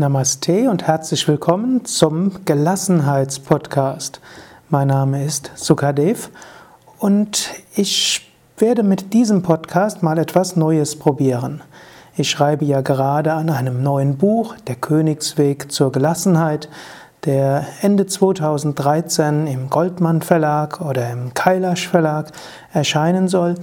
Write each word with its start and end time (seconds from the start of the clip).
Namaste 0.00 0.70
und 0.70 0.86
herzlich 0.86 1.28
willkommen 1.28 1.84
zum 1.84 2.46
Gelassenheitspodcast. 2.46 4.22
Mein 4.70 4.88
Name 4.88 5.22
ist 5.26 5.50
Sukadev 5.56 6.30
und 6.98 7.50
ich 7.74 8.32
werde 8.56 8.82
mit 8.82 9.12
diesem 9.12 9.42
Podcast 9.42 10.02
mal 10.02 10.16
etwas 10.16 10.56
Neues 10.56 10.98
probieren. 10.98 11.60
Ich 12.16 12.30
schreibe 12.30 12.64
ja 12.64 12.80
gerade 12.80 13.34
an 13.34 13.50
einem 13.50 13.82
neuen 13.82 14.16
Buch, 14.16 14.56
Der 14.68 14.76
Königsweg 14.76 15.70
zur 15.70 15.92
Gelassenheit, 15.92 16.70
der 17.26 17.66
Ende 17.82 18.06
2013 18.06 19.46
im 19.46 19.68
Goldmann 19.68 20.22
Verlag 20.22 20.80
oder 20.80 21.10
im 21.10 21.34
Kailash 21.34 21.88
Verlag 21.88 22.32
erscheinen 22.72 23.28
soll. 23.28 23.56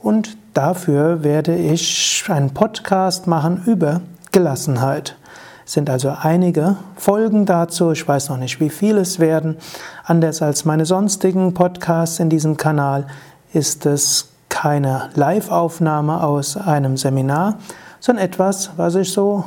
Und 0.00 0.38
dafür 0.54 1.22
werde 1.22 1.54
ich 1.54 2.24
einen 2.28 2.54
Podcast 2.54 3.26
machen 3.26 3.64
über 3.66 4.00
Gelassenheit 4.30 5.16
sind 5.64 5.88
also 5.90 6.14
einige 6.20 6.76
Folgen 6.96 7.46
dazu. 7.46 7.92
Ich 7.92 8.06
weiß 8.06 8.28
noch 8.28 8.36
nicht, 8.36 8.60
wie 8.60 8.70
viele 8.70 9.00
es 9.00 9.18
werden. 9.18 9.56
Anders 10.04 10.42
als 10.42 10.64
meine 10.64 10.86
sonstigen 10.86 11.54
Podcasts 11.54 12.18
in 12.18 12.30
diesem 12.30 12.56
Kanal 12.56 13.06
ist 13.52 13.86
es 13.86 14.28
keine 14.48 15.10
Live-Aufnahme 15.14 16.22
aus 16.22 16.56
einem 16.56 16.96
Seminar, 16.96 17.58
sondern 18.00 18.24
etwas, 18.24 18.70
was 18.76 18.94
ich 18.96 19.12
so 19.12 19.44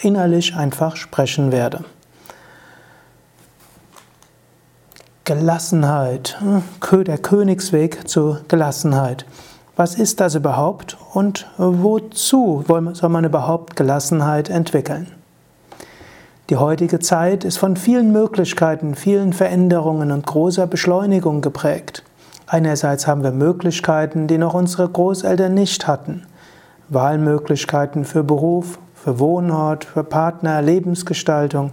innerlich 0.00 0.54
einfach 0.54 0.96
sprechen 0.96 1.52
werde. 1.52 1.84
Gelassenheit, 5.24 6.38
der 6.90 7.18
Königsweg 7.18 8.08
zur 8.08 8.40
Gelassenheit. 8.48 9.26
Was 9.76 9.94
ist 9.94 10.20
das 10.20 10.34
überhaupt 10.34 10.96
und 11.12 11.46
wozu 11.58 12.64
soll 12.66 13.08
man 13.10 13.24
überhaupt 13.24 13.76
Gelassenheit 13.76 14.48
entwickeln? 14.48 15.17
Die 16.50 16.56
heutige 16.56 16.98
Zeit 16.98 17.44
ist 17.44 17.58
von 17.58 17.76
vielen 17.76 18.10
Möglichkeiten, 18.10 18.94
vielen 18.94 19.34
Veränderungen 19.34 20.10
und 20.10 20.24
großer 20.24 20.66
Beschleunigung 20.66 21.42
geprägt. 21.42 22.04
Einerseits 22.46 23.06
haben 23.06 23.22
wir 23.22 23.32
Möglichkeiten, 23.32 24.28
die 24.28 24.38
noch 24.38 24.54
unsere 24.54 24.88
Großeltern 24.88 25.52
nicht 25.52 25.86
hatten. 25.86 26.22
Wahlmöglichkeiten 26.88 28.06
für 28.06 28.24
Beruf, 28.24 28.78
für 28.94 29.18
Wohnort, 29.18 29.84
für 29.84 30.04
Partner, 30.04 30.62
Lebensgestaltung. 30.62 31.72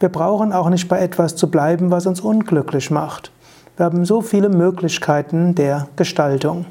Wir 0.00 0.08
brauchen 0.08 0.54
auch 0.54 0.70
nicht 0.70 0.88
bei 0.88 1.00
etwas 1.00 1.36
zu 1.36 1.50
bleiben, 1.50 1.90
was 1.90 2.06
uns 2.06 2.22
unglücklich 2.22 2.90
macht. 2.90 3.30
Wir 3.76 3.84
haben 3.84 4.06
so 4.06 4.22
viele 4.22 4.48
Möglichkeiten 4.48 5.54
der 5.54 5.86
Gestaltung. 5.96 6.64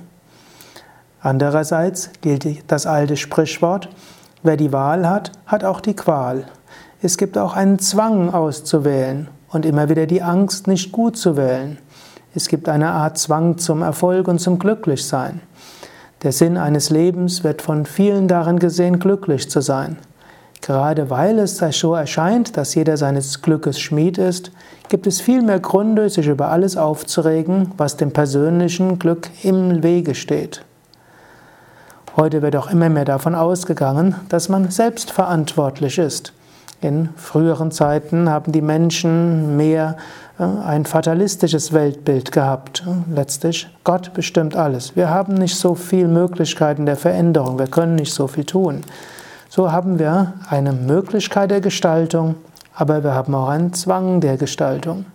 Andererseits 1.21 2.09
gilt 2.21 2.71
das 2.71 2.87
alte 2.87 3.15
Sprichwort, 3.15 3.89
wer 4.41 4.57
die 4.57 4.73
Wahl 4.73 5.07
hat, 5.07 5.33
hat 5.45 5.63
auch 5.63 5.81
die 5.81 5.95
Qual. 5.95 6.45
Es 6.99 7.17
gibt 7.17 7.37
auch 7.37 7.55
einen 7.55 7.77
Zwang 7.77 8.33
auszuwählen 8.33 9.27
und 9.49 9.67
immer 9.67 9.87
wieder 9.87 10.07
die 10.07 10.23
Angst, 10.23 10.65
nicht 10.65 10.91
gut 10.91 11.15
zu 11.15 11.37
wählen. 11.37 11.77
Es 12.33 12.47
gibt 12.47 12.67
eine 12.67 12.89
Art 12.89 13.19
Zwang 13.19 13.59
zum 13.59 13.83
Erfolg 13.83 14.27
und 14.27 14.39
zum 14.39 14.57
Glücklichsein. 14.57 15.41
Der 16.23 16.31
Sinn 16.31 16.57
eines 16.57 16.89
Lebens 16.89 17.43
wird 17.43 17.61
von 17.61 17.85
vielen 17.85 18.27
darin 18.27 18.57
gesehen, 18.57 18.97
glücklich 18.97 19.47
zu 19.47 19.61
sein. 19.61 19.97
Gerade 20.61 21.11
weil 21.11 21.37
es 21.37 21.57
so 21.57 21.93
erscheint, 21.93 22.57
dass 22.57 22.73
jeder 22.73 22.97
seines 22.97 23.43
Glückes 23.43 23.79
Schmied 23.79 24.17
ist, 24.17 24.51
gibt 24.89 25.05
es 25.05 25.21
viel 25.21 25.43
mehr 25.43 25.59
Gründe, 25.59 26.09
sich 26.09 26.25
über 26.25 26.49
alles 26.49 26.77
aufzuregen, 26.77 27.73
was 27.77 27.97
dem 27.97 28.11
persönlichen 28.11 28.97
Glück 28.97 29.29
im 29.43 29.83
Wege 29.83 30.15
steht. 30.15 30.65
Heute 32.15 32.41
wird 32.41 32.55
auch 32.55 32.71
immer 32.71 32.89
mehr 32.89 33.05
davon 33.05 33.35
ausgegangen, 33.35 34.15
dass 34.29 34.49
man 34.49 34.71
selbstverantwortlich 34.71 35.99
ist. 35.99 36.33
In 36.79 37.09
früheren 37.15 37.71
Zeiten 37.71 38.29
haben 38.29 38.51
die 38.51 38.61
Menschen 38.61 39.57
mehr 39.57 39.97
äh, 40.37 40.43
ein 40.43 40.85
fatalistisches 40.85 41.73
Weltbild 41.73 42.31
gehabt. 42.31 42.83
Letztlich, 43.11 43.67
Gott 43.83 44.13
bestimmt 44.13 44.55
alles. 44.55 44.95
Wir 44.95 45.09
haben 45.09 45.33
nicht 45.33 45.55
so 45.55 45.73
viele 45.73 46.07
Möglichkeiten 46.07 46.85
der 46.85 46.95
Veränderung, 46.95 47.57
wir 47.57 47.67
können 47.67 47.95
nicht 47.95 48.13
so 48.13 48.27
viel 48.27 48.45
tun. 48.45 48.81
So 49.49 49.71
haben 49.71 49.97
wir 49.97 50.33
eine 50.49 50.73
Möglichkeit 50.73 51.49
der 51.49 51.61
Gestaltung, 51.61 52.35
aber 52.75 53.03
wir 53.03 53.13
haben 53.13 53.33
auch 53.33 53.47
einen 53.47 53.73
Zwang 53.73 54.21
der 54.21 54.37
Gestaltung. 54.37 55.05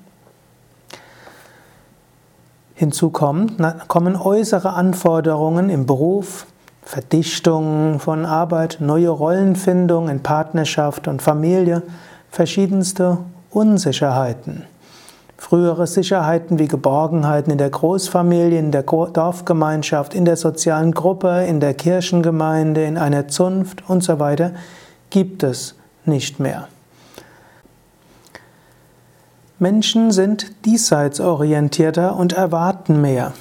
Hinzu 2.74 3.10
kommen, 3.10 3.56
kommen 3.86 4.16
äußere 4.16 4.72
Anforderungen 4.72 5.70
im 5.70 5.86
Beruf, 5.86 6.46
Verdichtung 6.82 8.00
von 8.00 8.26
Arbeit, 8.26 8.78
neue 8.80 9.08
Rollenfindung 9.08 10.08
in 10.08 10.22
Partnerschaft 10.22 11.08
und 11.08 11.22
Familie, 11.22 11.82
verschiedenste 12.30 13.18
Unsicherheiten. 13.50 14.64
Frühere 15.38 15.86
Sicherheiten 15.86 16.58
wie 16.58 16.68
Geborgenheiten 16.68 17.50
in 17.50 17.58
der 17.58 17.70
Großfamilie, 17.70 18.58
in 18.58 18.70
der 18.70 18.82
Dorfgemeinschaft, 18.82 20.14
in 20.14 20.24
der 20.24 20.36
sozialen 20.36 20.92
Gruppe, 20.92 21.44
in 21.46 21.60
der 21.60 21.74
Kirchengemeinde, 21.74 22.84
in 22.84 22.96
einer 22.96 23.28
Zunft 23.28 23.88
und 23.88 24.04
so 24.04 24.18
weiter 24.18 24.52
gibt 25.10 25.42
es 25.42 25.74
nicht 26.04 26.40
mehr. 26.40 26.68
Menschen 29.58 30.10
sind 30.10 30.64
diesseitsorientierter 30.64 32.16
und 32.16 32.32
erwarten 32.32 33.00
mehr 33.00 33.32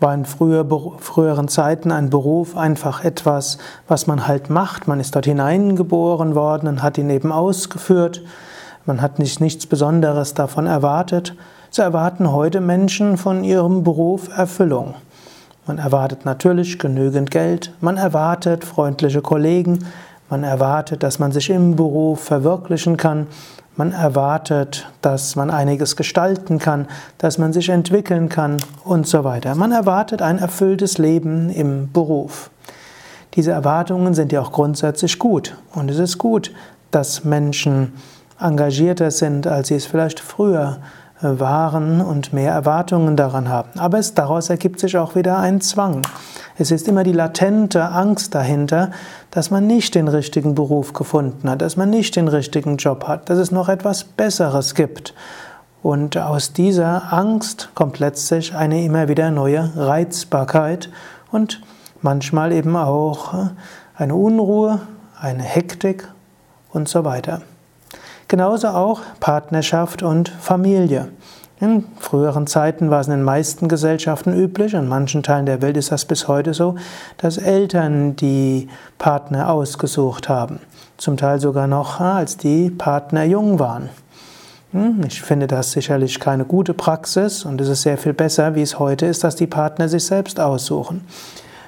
war 0.00 0.14
in 0.14 0.24
früher, 0.24 0.66
früheren 0.98 1.48
Zeiten 1.48 1.90
ein 1.90 2.10
Beruf 2.10 2.56
einfach 2.56 3.04
etwas, 3.04 3.58
was 3.88 4.06
man 4.06 4.28
halt 4.28 4.48
macht. 4.50 4.86
Man 4.86 5.00
ist 5.00 5.14
dort 5.14 5.26
hineingeboren 5.26 6.34
worden 6.34 6.68
und 6.68 6.82
hat 6.82 6.98
ihn 6.98 7.10
eben 7.10 7.32
ausgeführt. 7.32 8.22
Man 8.86 9.02
hat 9.02 9.18
nicht, 9.18 9.40
nichts 9.40 9.66
Besonderes 9.66 10.34
davon 10.34 10.66
erwartet. 10.66 11.34
So 11.70 11.82
erwarten 11.82 12.32
heute 12.32 12.60
Menschen 12.60 13.16
von 13.16 13.44
ihrem 13.44 13.82
Beruf 13.82 14.28
Erfüllung. 14.36 14.94
Man 15.66 15.78
erwartet 15.78 16.24
natürlich 16.24 16.78
genügend 16.78 17.30
Geld, 17.30 17.74
man 17.82 17.98
erwartet 17.98 18.64
freundliche 18.64 19.20
Kollegen, 19.20 19.80
man 20.30 20.42
erwartet, 20.42 21.02
dass 21.02 21.18
man 21.18 21.30
sich 21.30 21.50
im 21.50 21.76
Beruf 21.76 22.24
verwirklichen 22.24 22.96
kann, 22.96 23.26
man 23.78 23.92
erwartet, 23.92 24.90
dass 25.02 25.36
man 25.36 25.50
einiges 25.50 25.94
gestalten 25.94 26.58
kann, 26.58 26.88
dass 27.16 27.38
man 27.38 27.52
sich 27.52 27.68
entwickeln 27.68 28.28
kann 28.28 28.56
und 28.84 29.06
so 29.06 29.22
weiter. 29.22 29.54
Man 29.54 29.70
erwartet 29.70 30.20
ein 30.20 30.38
erfülltes 30.38 30.98
Leben 30.98 31.48
im 31.48 31.92
Beruf. 31.92 32.50
Diese 33.34 33.52
Erwartungen 33.52 34.14
sind 34.14 34.32
ja 34.32 34.40
auch 34.40 34.50
grundsätzlich 34.50 35.20
gut. 35.20 35.56
Und 35.72 35.90
es 35.92 35.98
ist 35.98 36.18
gut, 36.18 36.52
dass 36.90 37.24
Menschen 37.24 37.92
engagierter 38.40 39.12
sind, 39.12 39.46
als 39.46 39.68
sie 39.68 39.76
es 39.76 39.86
vielleicht 39.86 40.18
früher 40.18 40.78
waren 41.20 42.00
und 42.00 42.32
mehr 42.32 42.52
Erwartungen 42.52 43.16
daran 43.16 43.48
haben. 43.48 43.78
Aber 43.78 43.98
es, 43.98 44.14
daraus 44.14 44.50
ergibt 44.50 44.80
sich 44.80 44.96
auch 44.96 45.14
wieder 45.14 45.38
ein 45.38 45.60
Zwang. 45.60 46.02
Es 46.56 46.70
ist 46.70 46.88
immer 46.88 47.04
die 47.04 47.12
latente 47.12 47.88
Angst 47.90 48.34
dahinter, 48.34 48.90
dass 49.30 49.50
man 49.50 49.66
nicht 49.66 49.94
den 49.94 50.08
richtigen 50.08 50.54
Beruf 50.54 50.92
gefunden 50.92 51.48
hat, 51.48 51.62
dass 51.62 51.76
man 51.76 51.90
nicht 51.90 52.16
den 52.16 52.28
richtigen 52.28 52.76
Job 52.76 53.06
hat, 53.06 53.30
dass 53.30 53.38
es 53.38 53.50
noch 53.50 53.68
etwas 53.68 54.04
Besseres 54.04 54.74
gibt. 54.74 55.14
Und 55.82 56.16
aus 56.16 56.52
dieser 56.52 57.12
Angst 57.12 57.70
kommt 57.74 57.98
letztlich 57.98 58.54
eine 58.54 58.84
immer 58.84 59.08
wieder 59.08 59.30
neue 59.30 59.70
Reizbarkeit 59.76 60.90
und 61.30 61.62
manchmal 62.02 62.52
eben 62.52 62.76
auch 62.76 63.34
eine 63.96 64.14
Unruhe, 64.14 64.80
eine 65.20 65.42
Hektik 65.42 66.08
und 66.72 66.88
so 66.88 67.04
weiter. 67.04 67.42
Genauso 68.28 68.68
auch 68.68 69.00
Partnerschaft 69.20 70.02
und 70.02 70.28
Familie. 70.28 71.08
In 71.60 71.86
früheren 71.98 72.46
Zeiten 72.46 72.90
war 72.90 73.00
es 73.00 73.06
in 73.06 73.14
den 73.14 73.22
meisten 73.22 73.68
Gesellschaften 73.68 74.34
üblich, 74.34 74.74
in 74.74 74.86
manchen 74.86 75.22
Teilen 75.22 75.46
der 75.46 75.62
Welt 75.62 75.78
ist 75.78 75.90
das 75.90 76.04
bis 76.04 76.28
heute 76.28 76.52
so, 76.52 76.76
dass 77.16 77.38
Eltern 77.38 78.16
die 78.16 78.68
Partner 78.98 79.50
ausgesucht 79.50 80.28
haben. 80.28 80.60
Zum 80.98 81.16
Teil 81.16 81.40
sogar 81.40 81.66
noch, 81.66 82.00
als 82.00 82.36
die 82.36 82.68
Partner 82.70 83.24
jung 83.24 83.58
waren. 83.58 83.88
Hm, 84.72 85.00
ich 85.06 85.22
finde 85.22 85.46
das 85.46 85.72
sicherlich 85.72 86.20
keine 86.20 86.44
gute 86.44 86.74
Praxis 86.74 87.46
und 87.46 87.60
es 87.62 87.68
ist 87.68 87.82
sehr 87.82 87.96
viel 87.96 88.12
besser, 88.12 88.54
wie 88.54 88.62
es 88.62 88.78
heute 88.78 89.06
ist, 89.06 89.24
dass 89.24 89.36
die 89.36 89.46
Partner 89.46 89.88
sich 89.88 90.04
selbst 90.04 90.38
aussuchen. 90.38 91.06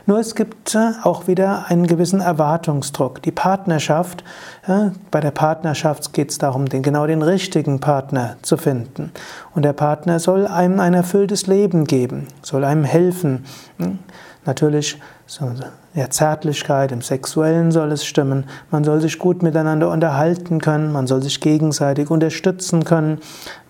Nur 0.06 0.18
es 0.18 0.34
gibt 0.34 0.74
äh, 0.74 0.92
auch 1.02 1.26
wieder 1.26 1.66
einen 1.68 1.86
gewissen 1.86 2.20
Erwartungsdruck. 2.20 3.22
Die 3.22 3.30
Partnerschaft, 3.30 4.24
äh, 4.66 4.90
bei 5.10 5.20
der 5.20 5.30
Partnerschaft 5.30 6.12
geht 6.12 6.30
es 6.30 6.38
darum, 6.38 6.66
den, 6.66 6.82
genau 6.82 7.06
den 7.06 7.22
richtigen 7.22 7.80
Partner 7.80 8.36
zu 8.42 8.56
finden. 8.56 9.12
Und 9.54 9.64
der 9.64 9.72
Partner 9.72 10.18
soll 10.18 10.46
einem 10.46 10.80
ein 10.80 10.94
erfülltes 10.94 11.46
Leben 11.46 11.84
geben, 11.84 12.28
soll 12.42 12.64
einem 12.64 12.84
helfen. 12.84 13.44
Hm? 13.78 13.98
Natürlich 14.46 14.98
so 15.26 15.52
der 15.94 16.10
Zärtlichkeit, 16.10 16.92
im 16.92 17.02
Sexuellen 17.02 17.70
soll 17.70 17.92
es 17.92 18.04
stimmen. 18.04 18.44
Man 18.70 18.84
soll 18.84 19.00
sich 19.00 19.18
gut 19.18 19.42
miteinander 19.42 19.90
unterhalten 19.90 20.60
können, 20.60 20.92
man 20.92 21.06
soll 21.06 21.22
sich 21.22 21.40
gegenseitig 21.40 22.10
unterstützen 22.10 22.84
können, 22.84 23.18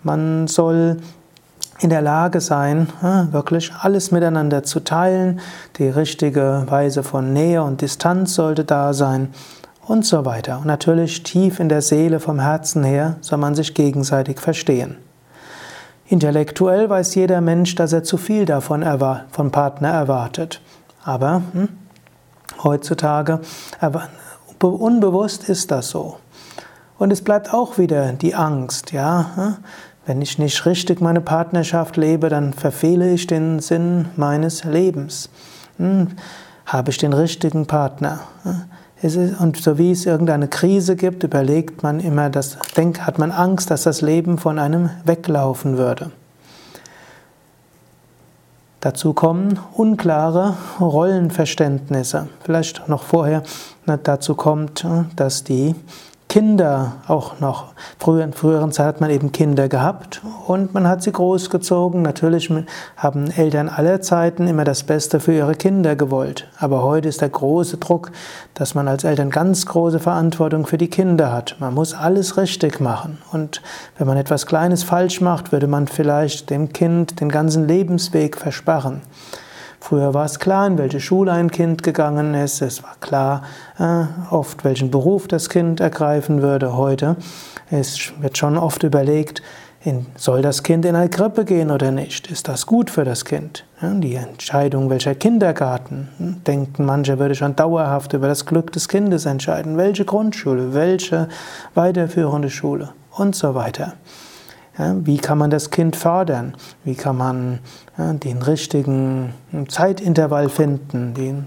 man 0.02 0.46
soll 0.46 0.98
in 1.80 1.90
der 1.90 2.02
Lage 2.02 2.40
sein, 2.40 2.88
wirklich 3.30 3.72
alles 3.80 4.10
miteinander 4.10 4.62
zu 4.62 4.80
teilen. 4.80 5.40
Die 5.78 5.88
richtige 5.88 6.64
Weise 6.68 7.02
von 7.02 7.32
Nähe 7.32 7.62
und 7.62 7.80
Distanz 7.80 8.34
sollte 8.34 8.64
da 8.64 8.92
sein. 8.92 9.32
und 9.86 10.06
so 10.06 10.24
weiter. 10.24 10.58
Und 10.58 10.66
natürlich 10.66 11.24
tief 11.24 11.58
in 11.58 11.68
der 11.68 11.82
Seele 11.82 12.20
vom 12.20 12.38
Herzen 12.38 12.84
her 12.84 13.16
soll 13.22 13.38
man 13.38 13.56
sich 13.56 13.74
gegenseitig 13.74 14.38
verstehen. 14.38 14.96
Intellektuell 16.06 16.88
weiß 16.88 17.14
jeder 17.16 17.40
Mensch, 17.40 17.74
dass 17.74 17.92
er 17.92 18.04
zu 18.04 18.16
viel 18.16 18.44
davon 18.44 18.84
vom 19.30 19.50
Partner 19.50 19.88
erwartet. 19.88 20.60
Aber 21.02 21.42
hm, 21.52 21.68
heutzutage 22.62 23.40
unbewusst 24.60 25.48
ist 25.48 25.72
das 25.72 25.88
so. 25.88 26.18
Und 26.98 27.12
es 27.12 27.22
bleibt 27.22 27.52
auch 27.52 27.78
wieder 27.78 28.12
die 28.12 28.34
Angst, 28.34 28.92
ja. 28.92 29.30
Hm, 29.34 29.56
wenn 30.06 30.22
ich 30.22 30.38
nicht 30.38 30.66
richtig 30.66 31.00
meine 31.00 31.20
Partnerschaft 31.20 31.96
lebe, 31.96 32.28
dann 32.28 32.52
verfehle 32.52 33.12
ich 33.12 33.26
den 33.26 33.60
Sinn 33.60 34.06
meines 34.16 34.64
Lebens. 34.64 35.30
Hm, 35.76 36.08
habe 36.66 36.90
ich 36.90 36.98
den 36.98 37.12
richtigen 37.12 37.66
Partner? 37.66 38.20
Hm, 38.42 38.62
und 39.38 39.56
so 39.56 39.78
wie 39.78 39.92
es 39.92 40.04
irgendeine 40.04 40.48
Krise 40.48 40.94
gibt, 40.94 41.22
überlegt 41.22 41.82
man 41.82 42.00
immer, 42.00 42.28
das, 42.28 42.58
denk, 42.76 43.00
hat 43.00 43.18
man 43.18 43.30
Angst, 43.30 43.70
dass 43.70 43.84
das 43.84 44.02
Leben 44.02 44.36
von 44.36 44.58
einem 44.58 44.90
weglaufen 45.04 45.78
würde. 45.78 46.10
Dazu 48.80 49.12
kommen 49.12 49.58
unklare 49.74 50.54
Rollenverständnisse. 50.80 52.28
Vielleicht 52.42 52.88
noch 52.88 53.02
vorher 53.02 53.42
dazu 54.04 54.34
kommt, 54.34 54.86
dass 55.16 55.44
die 55.44 55.74
Kinder 56.30 56.92
auch 57.08 57.40
noch. 57.40 57.72
Früher, 57.98 58.22
in 58.22 58.32
früheren 58.32 58.70
Zeiten 58.70 58.86
hat 58.86 59.00
man 59.00 59.10
eben 59.10 59.32
Kinder 59.32 59.68
gehabt 59.68 60.22
und 60.46 60.72
man 60.72 60.86
hat 60.86 61.02
sie 61.02 61.10
großgezogen. 61.10 62.02
Natürlich 62.02 62.48
haben 62.96 63.32
Eltern 63.32 63.68
aller 63.68 64.00
Zeiten 64.00 64.46
immer 64.46 64.62
das 64.62 64.84
Beste 64.84 65.18
für 65.18 65.32
ihre 65.32 65.56
Kinder 65.56 65.96
gewollt. 65.96 66.46
Aber 66.60 66.84
heute 66.84 67.08
ist 67.08 67.20
der 67.20 67.30
große 67.30 67.78
Druck, 67.78 68.12
dass 68.54 68.76
man 68.76 68.86
als 68.86 69.02
Eltern 69.02 69.30
ganz 69.30 69.66
große 69.66 69.98
Verantwortung 69.98 70.68
für 70.68 70.78
die 70.78 70.88
Kinder 70.88 71.32
hat. 71.32 71.56
Man 71.58 71.74
muss 71.74 71.94
alles 71.94 72.36
richtig 72.36 72.78
machen. 72.78 73.18
Und 73.32 73.60
wenn 73.98 74.06
man 74.06 74.16
etwas 74.16 74.46
Kleines 74.46 74.84
falsch 74.84 75.20
macht, 75.20 75.50
würde 75.50 75.66
man 75.66 75.88
vielleicht 75.88 76.48
dem 76.50 76.72
Kind 76.72 77.20
den 77.20 77.28
ganzen 77.28 77.66
Lebensweg 77.66 78.36
versperren. 78.36 79.02
Früher 79.80 80.14
war 80.14 80.26
es 80.26 80.38
klar, 80.38 80.66
in 80.66 80.78
welche 80.78 81.00
Schule 81.00 81.32
ein 81.32 81.50
Kind 81.50 81.82
gegangen 81.82 82.34
ist. 82.34 82.60
Es 82.62 82.82
war 82.82 82.96
klar, 83.00 83.42
äh, 83.78 84.04
oft 84.30 84.64
welchen 84.64 84.90
Beruf 84.90 85.26
das 85.26 85.48
Kind 85.48 85.80
ergreifen 85.80 86.42
würde. 86.42 86.76
Heute 86.76 87.16
es 87.70 88.12
wird 88.20 88.36
schon 88.36 88.58
oft 88.58 88.82
überlegt, 88.82 89.42
soll 90.16 90.42
das 90.42 90.62
Kind 90.62 90.84
in 90.84 90.94
eine 90.94 91.08
Krippe 91.08 91.44
gehen 91.44 91.70
oder 91.70 91.90
nicht? 91.90 92.30
Ist 92.30 92.48
das 92.48 92.66
gut 92.66 92.90
für 92.90 93.04
das 93.04 93.24
Kind? 93.24 93.64
Die 93.80 94.14
Entscheidung, 94.14 94.90
welcher 94.90 95.14
Kindergarten, 95.14 96.08
hm, 96.18 96.44
denken 96.44 96.84
manche, 96.84 97.18
würde 97.18 97.34
schon 97.34 97.56
dauerhaft 97.56 98.12
über 98.12 98.28
das 98.28 98.44
Glück 98.44 98.72
des 98.72 98.88
Kindes 98.88 99.24
entscheiden. 99.24 99.78
Welche 99.78 100.04
Grundschule, 100.04 100.74
welche 100.74 101.28
weiterführende 101.74 102.50
Schule 102.50 102.90
und 103.12 103.34
so 103.34 103.54
weiter. 103.54 103.94
Wie 105.02 105.18
kann 105.18 105.38
man 105.38 105.50
das 105.50 105.70
Kind 105.70 105.96
fördern? 105.96 106.54
Wie 106.84 106.94
kann 106.94 107.16
man 107.16 107.58
den 107.98 108.42
richtigen 108.42 109.34
Zeitintervall 109.68 110.48
finden, 110.48 111.14
den 111.14 111.44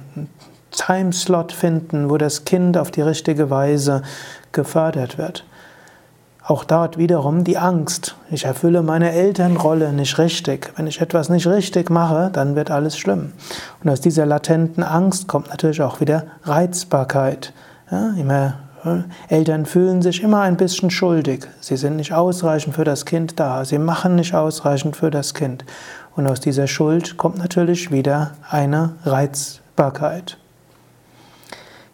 Timeslot 0.71 1.51
finden, 1.51 2.09
wo 2.09 2.17
das 2.17 2.45
Kind 2.45 2.77
auf 2.77 2.91
die 2.91 3.01
richtige 3.01 3.49
Weise 3.49 4.03
gefördert 4.51 5.17
wird? 5.17 5.45
Auch 6.45 6.65
dort 6.65 6.97
wiederum 6.97 7.45
die 7.45 7.57
Angst. 7.57 8.15
Ich 8.29 8.43
erfülle 8.43 8.83
meine 8.83 9.13
Elternrolle 9.13 9.93
nicht 9.93 10.17
richtig. 10.17 10.73
Wenn 10.75 10.87
ich 10.87 10.99
etwas 10.99 11.29
nicht 11.29 11.47
richtig 11.47 11.89
mache, 11.89 12.29
dann 12.33 12.57
wird 12.57 12.69
alles 12.69 12.97
schlimm. 12.97 13.31
Und 13.81 13.89
aus 13.89 14.01
dieser 14.01 14.25
latenten 14.25 14.83
Angst 14.83 15.29
kommt 15.29 15.49
natürlich 15.49 15.81
auch 15.81 16.01
wieder 16.01 16.25
Reizbarkeit. 16.43 17.53
Ja, 17.89 18.13
immer 18.19 18.55
Eltern 19.29 19.65
fühlen 19.65 20.01
sich 20.01 20.21
immer 20.21 20.41
ein 20.41 20.57
bisschen 20.57 20.89
schuldig. 20.89 21.47
Sie 21.61 21.77
sind 21.77 21.95
nicht 21.95 22.13
ausreichend 22.13 22.75
für 22.75 22.83
das 22.83 23.05
Kind 23.05 23.39
da. 23.39 23.63
Sie 23.65 23.77
machen 23.77 24.15
nicht 24.15 24.35
ausreichend 24.35 24.95
für 24.95 25.09
das 25.09 25.33
Kind. 25.33 25.63
Und 26.15 26.27
aus 26.27 26.39
dieser 26.39 26.67
Schuld 26.67 27.17
kommt 27.17 27.37
natürlich 27.37 27.91
wieder 27.91 28.31
eine 28.49 28.95
Reizbarkeit. 29.03 30.37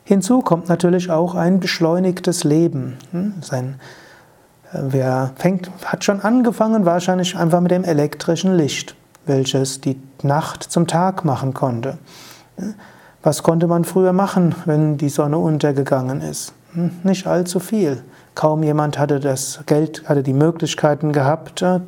Hinzu 0.03 0.41
kommt 0.41 0.67
natürlich 0.69 1.11
auch 1.11 1.35
ein 1.35 1.59
beschleunigtes 1.59 2.43
Leben. 2.43 2.97
Hm, 3.11 3.33
sein, 3.41 3.75
äh, 4.73 4.79
wer 4.81 5.31
fängt, 5.35 5.69
hat 5.85 6.03
schon 6.03 6.21
angefangen 6.21 6.85
wahrscheinlich 6.85 7.37
einfach 7.37 7.61
mit 7.61 7.71
dem 7.71 7.83
elektrischen 7.83 8.55
Licht, 8.55 8.95
welches 9.27 9.81
die 9.81 10.01
Nacht 10.23 10.63
zum 10.63 10.87
Tag 10.87 11.25
machen 11.25 11.53
konnte. 11.53 11.99
Was 13.21 13.43
konnte 13.43 13.67
man 13.67 13.85
früher 13.85 14.13
machen, 14.13 14.55
wenn 14.65 14.97
die 14.97 15.09
Sonne 15.09 15.37
untergegangen 15.37 16.21
ist? 16.21 16.53
Hm, 16.73 16.91
nicht 17.03 17.25
allzu 17.25 17.59
viel. 17.59 18.03
Kaum 18.35 18.61
jemand 18.63 18.99
hatte 18.99 19.19
das 19.19 19.61
Geld, 19.65 20.07
hatte 20.07 20.21
die 20.21 20.33
Möglichkeiten 20.33 21.11
gehabt, 21.11 21.61
äh, 21.61 21.79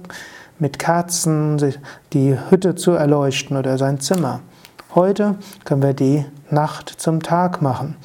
mit 0.58 0.80
Kerzen 0.80 1.74
die 2.14 2.38
Hütte 2.50 2.76
zu 2.76 2.92
erleuchten 2.92 3.58
oder 3.58 3.78
sein 3.78 4.00
Zimmer. 4.00 4.42
Heute 4.96 5.36
können 5.66 5.84
wir 5.84 5.94
die 5.94 6.26
Nacht 6.50 6.90
zum 6.90 7.22
Tag 7.22 7.62
machen. 7.62 7.96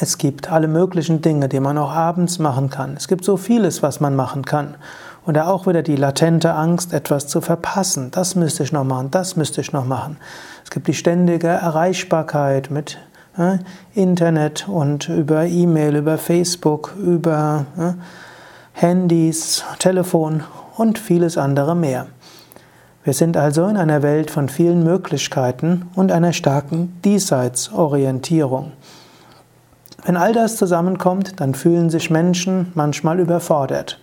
Es 0.00 0.16
gibt 0.16 0.50
alle 0.50 0.68
möglichen 0.68 1.22
Dinge, 1.22 1.48
die 1.48 1.60
man 1.60 1.76
auch 1.76 1.90
abends 1.90 2.38
machen 2.38 2.70
kann. 2.70 2.94
Es 2.96 3.08
gibt 3.08 3.24
so 3.24 3.36
vieles, 3.36 3.82
was 3.82 4.00
man 4.00 4.16
machen 4.16 4.44
kann. 4.44 4.76
Und 5.24 5.34
da 5.34 5.48
auch 5.48 5.66
wieder 5.66 5.82
die 5.82 5.96
latente 5.96 6.54
Angst, 6.54 6.92
etwas 6.94 7.26
zu 7.26 7.40
verpassen. 7.40 8.10
Das 8.10 8.34
müsste 8.34 8.62
ich 8.62 8.72
noch 8.72 8.84
machen, 8.84 9.10
das 9.10 9.36
müsste 9.36 9.60
ich 9.60 9.72
noch 9.72 9.84
machen. 9.84 10.16
Es 10.64 10.70
gibt 10.70 10.86
die 10.86 10.94
ständige 10.94 11.48
Erreichbarkeit 11.48 12.70
mit 12.70 12.98
Internet 13.94 14.68
und 14.68 15.08
über 15.08 15.46
E-Mail, 15.46 15.96
über 15.96 16.18
Facebook, 16.18 16.94
über 16.96 17.66
Handys, 18.72 19.64
Telefon 19.78 20.42
und 20.76 20.98
vieles 20.98 21.38
andere 21.38 21.74
mehr. 21.74 22.06
Wir 23.04 23.14
sind 23.14 23.36
also 23.36 23.66
in 23.66 23.76
einer 23.76 24.02
Welt 24.02 24.30
von 24.30 24.48
vielen 24.48 24.84
Möglichkeiten 24.84 25.88
und 25.94 26.12
einer 26.12 26.32
starken 26.32 27.00
Diesseitsorientierung. 27.04 28.72
Wenn 30.04 30.16
all 30.16 30.32
das 30.32 30.56
zusammenkommt, 30.56 31.40
dann 31.40 31.54
fühlen 31.54 31.90
sich 31.90 32.10
Menschen 32.10 32.70
manchmal 32.74 33.18
überfordert. 33.18 34.00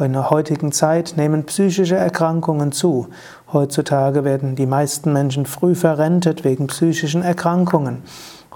In 0.00 0.14
der 0.14 0.30
heutigen 0.30 0.72
Zeit 0.72 1.14
nehmen 1.16 1.44
psychische 1.44 1.96
Erkrankungen 1.96 2.72
zu. 2.72 3.08
Heutzutage 3.52 4.24
werden 4.24 4.56
die 4.56 4.66
meisten 4.66 5.12
Menschen 5.12 5.44
früh 5.44 5.74
verrentet 5.74 6.44
wegen 6.44 6.68
psychischen 6.68 7.22
Erkrankungen. 7.22 8.02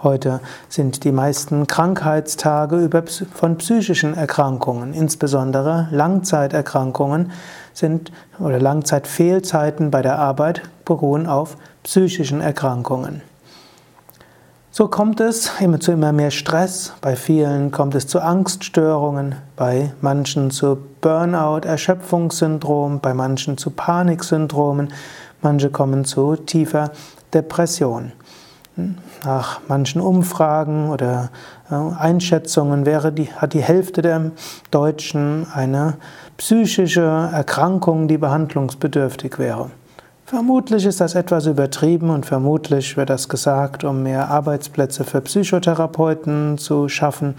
Heute 0.02 0.40
sind 0.68 1.04
die 1.04 1.12
meisten 1.12 1.66
Krankheitstage 1.66 2.90
von 3.32 3.56
psychischen 3.56 4.14
Erkrankungen, 4.14 4.92
insbesondere 4.92 5.88
Langzeiterkrankungen 5.90 7.32
sind 7.72 8.12
oder 8.38 8.60
Langzeitfehlzeiten 8.60 9.90
bei 9.90 10.02
der 10.02 10.18
Arbeit 10.18 10.62
beruhen 10.84 11.26
auf 11.26 11.56
psychischen 11.82 12.42
Erkrankungen. 12.42 13.22
So 14.70 14.88
kommt 14.88 15.20
es 15.20 15.50
immer 15.60 15.80
zu 15.80 15.92
immer 15.92 16.12
mehr 16.12 16.30
Stress, 16.30 16.92
bei 17.00 17.16
vielen 17.16 17.70
kommt 17.70 17.94
es 17.94 18.06
zu 18.06 18.20
Angststörungen, 18.20 19.36
bei 19.56 19.92
manchen 20.02 20.50
zu 20.50 20.76
Burnout, 21.00 21.66
Erschöpfungssyndrom, 21.66 23.00
bei 23.00 23.14
manchen 23.14 23.56
zu 23.56 23.70
Paniksyndromen, 23.70 24.92
manche 25.40 25.70
kommen 25.70 26.04
zu 26.04 26.36
tiefer 26.36 26.90
Depression. 27.32 28.12
Nach 29.24 29.60
manchen 29.68 30.02
Umfragen 30.02 30.90
oder 30.90 31.30
äh, 31.70 31.74
Einschätzungen 31.74 32.84
wäre 32.84 33.10
die, 33.10 33.32
hat 33.32 33.54
die 33.54 33.62
Hälfte 33.62 34.02
der 34.02 34.32
Deutschen 34.70 35.46
eine 35.52 35.94
psychische 36.36 37.30
Erkrankung, 37.32 38.06
die 38.06 38.18
behandlungsbedürftig 38.18 39.38
wäre. 39.38 39.70
Vermutlich 40.26 40.84
ist 40.84 41.00
das 41.00 41.14
etwas 41.14 41.46
übertrieben 41.46 42.10
und 42.10 42.26
vermutlich 42.26 42.96
wird 42.96 43.08
das 43.08 43.28
gesagt, 43.28 43.84
um 43.84 44.02
mehr 44.02 44.28
Arbeitsplätze 44.28 45.04
für 45.04 45.20
Psychotherapeuten 45.20 46.58
zu 46.58 46.88
schaffen. 46.88 47.34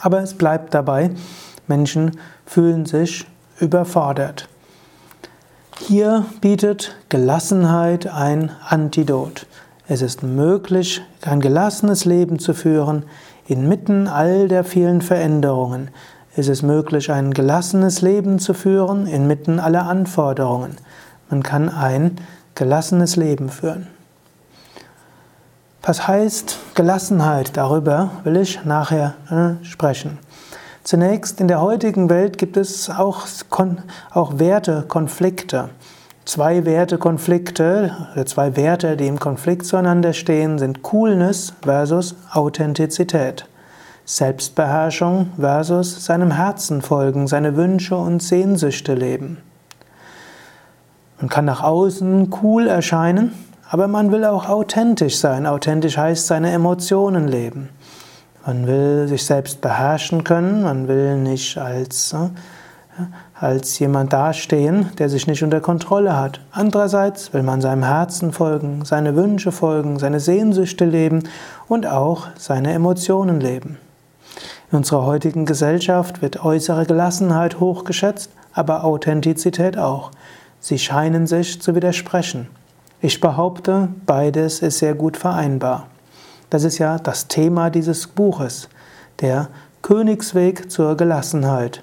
Aber 0.00 0.22
es 0.22 0.34
bleibt 0.34 0.74
dabei, 0.74 1.10
Menschen 1.68 2.18
fühlen 2.46 2.86
sich 2.86 3.26
überfordert. 3.60 4.48
Hier 5.78 6.24
bietet 6.40 6.96
Gelassenheit 7.10 8.06
ein 8.06 8.50
Antidot. 8.66 9.46
Es 9.88 10.02
ist 10.02 10.24
möglich, 10.24 11.00
ein 11.22 11.40
gelassenes 11.40 12.04
Leben 12.04 12.40
zu 12.40 12.54
führen 12.54 13.04
inmitten 13.46 14.08
all 14.08 14.48
der 14.48 14.64
vielen 14.64 15.00
Veränderungen. 15.00 15.90
Es 16.34 16.48
ist 16.48 16.62
möglich, 16.62 17.12
ein 17.12 17.32
gelassenes 17.32 18.02
Leben 18.02 18.40
zu 18.40 18.52
führen 18.52 19.06
inmitten 19.06 19.60
aller 19.60 19.86
Anforderungen. 19.86 20.76
Man 21.30 21.44
kann 21.44 21.68
ein 21.68 22.16
gelassenes 22.56 23.14
Leben 23.14 23.48
führen. 23.48 23.86
Was 25.84 26.08
heißt 26.08 26.58
Gelassenheit? 26.74 27.56
Darüber 27.56 28.10
will 28.24 28.38
ich 28.38 28.64
nachher 28.64 29.14
äh, 29.30 29.64
sprechen. 29.64 30.18
Zunächst, 30.82 31.40
in 31.40 31.46
der 31.46 31.60
heutigen 31.60 32.10
Welt 32.10 32.38
gibt 32.38 32.56
es 32.56 32.90
auch, 32.90 33.26
auch 34.10 34.38
Wertekonflikte. 34.40 35.68
Zwei 36.26 36.64
Wertekonflikte 36.64 37.94
oder 38.12 38.26
zwei 38.26 38.56
Werte, 38.56 38.96
die 38.96 39.06
im 39.06 39.20
Konflikt 39.20 39.64
zueinander 39.64 40.12
stehen, 40.12 40.58
sind 40.58 40.82
Coolness 40.82 41.52
versus 41.62 42.16
Authentizität. 42.32 43.46
Selbstbeherrschung 44.04 45.30
versus 45.38 46.04
seinem 46.04 46.32
Herzen 46.32 46.82
folgen, 46.82 47.28
seine 47.28 47.54
Wünsche 47.54 47.96
und 47.96 48.24
Sehnsüchte 48.24 48.94
leben. 48.94 49.38
Man 51.20 51.28
kann 51.28 51.44
nach 51.44 51.62
außen 51.62 52.34
cool 52.42 52.66
erscheinen, 52.66 53.32
aber 53.70 53.86
man 53.86 54.10
will 54.10 54.24
auch 54.24 54.48
authentisch 54.48 55.18
sein. 55.18 55.46
Authentisch 55.46 55.96
heißt 55.96 56.26
seine 56.26 56.50
Emotionen 56.50 57.28
leben. 57.28 57.68
Man 58.44 58.66
will 58.66 59.06
sich 59.06 59.24
selbst 59.24 59.60
beherrschen 59.60 60.24
können, 60.24 60.64
man 60.64 60.88
will 60.88 61.18
nicht 61.18 61.56
als, 61.56 62.12
äh, 62.14 62.30
als 63.34 63.78
jemand 63.78 64.12
dastehen, 64.12 64.90
der 64.98 65.08
sich 65.08 65.26
nicht 65.26 65.42
unter 65.42 65.60
Kontrolle 65.60 66.16
hat. 66.16 66.40
Andererseits 66.50 67.32
will 67.32 67.42
man 67.42 67.60
seinem 67.60 67.82
Herzen 67.82 68.32
folgen, 68.32 68.84
seine 68.84 69.16
Wünsche 69.16 69.52
folgen, 69.52 69.98
seine 69.98 70.20
Sehnsüchte 70.20 70.84
leben 70.84 71.24
und 71.68 71.86
auch 71.86 72.28
seine 72.36 72.72
Emotionen 72.72 73.40
leben. 73.40 73.78
In 74.70 74.78
unserer 74.78 75.06
heutigen 75.06 75.46
Gesellschaft 75.46 76.22
wird 76.22 76.44
äußere 76.44 76.86
Gelassenheit 76.86 77.60
hochgeschätzt, 77.60 78.30
aber 78.52 78.84
Authentizität 78.84 79.78
auch. 79.78 80.10
Sie 80.60 80.78
scheinen 80.78 81.26
sich 81.26 81.62
zu 81.62 81.74
widersprechen. 81.74 82.48
Ich 83.00 83.20
behaupte, 83.20 83.88
beides 84.06 84.60
ist 84.60 84.78
sehr 84.78 84.94
gut 84.94 85.16
vereinbar. 85.16 85.86
Das 86.50 86.64
ist 86.64 86.78
ja 86.78 86.98
das 86.98 87.28
Thema 87.28 87.70
dieses 87.70 88.06
Buches, 88.06 88.68
der 89.20 89.48
Königsweg 89.82 90.70
zur 90.70 90.96
Gelassenheit. 90.96 91.82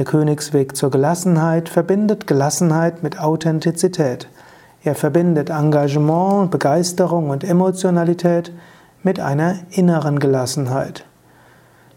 Der 0.00 0.06
Königsweg 0.06 0.76
zur 0.76 0.90
Gelassenheit 0.90 1.68
verbindet 1.68 2.26
Gelassenheit 2.26 3.02
mit 3.02 3.20
Authentizität. 3.20 4.28
Er 4.82 4.94
verbindet 4.94 5.50
Engagement, 5.50 6.50
Begeisterung 6.50 7.28
und 7.28 7.44
Emotionalität 7.44 8.50
mit 9.02 9.20
einer 9.20 9.56
inneren 9.68 10.18
Gelassenheit. 10.18 11.04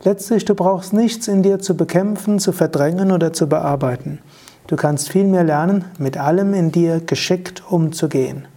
Letztlich, 0.04 0.44
du 0.44 0.54
brauchst 0.54 0.92
nichts 0.92 1.30
in 1.30 1.44
dir 1.44 1.60
zu 1.60 1.78
bekämpfen, 1.78 2.40
zu 2.40 2.52
verdrängen 2.52 3.10
oder 3.10 3.32
zu 3.32 3.48
bearbeiten. 3.48 4.20
Du 4.68 4.76
kannst 4.76 5.08
vielmehr 5.08 5.46
lernen, 5.46 5.86
mit 5.98 6.18
allem 6.18 6.54
in 6.54 6.74
dir 6.74 7.00
geschickt 7.00 7.64
umzugehen. 7.72 8.50